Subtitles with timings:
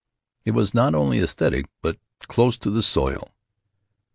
[0.45, 3.35] It was not only esthetic, but Close to the Soil.